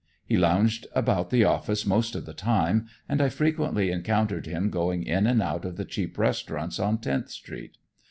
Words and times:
He 0.25 0.35
lounged 0.35 0.87
about 0.95 1.29
the 1.29 1.45
office 1.45 1.85
most 1.85 2.15
of 2.15 2.25
the 2.25 2.33
time, 2.33 2.87
and 3.07 3.21
I 3.21 3.29
frequently 3.29 3.91
encountered 3.91 4.47
him 4.47 4.71
going 4.71 5.03
in 5.03 5.27
and 5.27 5.43
out 5.43 5.63
of 5.63 5.77
the 5.77 5.85
cheap 5.85 6.17
restaurants 6.17 6.79
on 6.79 6.97
Tenth 6.97 7.29
Street. 7.29 7.77